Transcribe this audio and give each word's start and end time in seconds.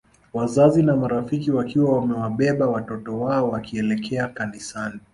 Wazazi 0.33 0.83
na 0.83 0.95
marafiki 0.95 1.51
wakiwa 1.51 1.93
wamewabeba 1.95 2.67
watoto 2.67 3.19
wao 3.19 3.49
wakielekea 3.49 4.27
Kanisani 4.27 4.99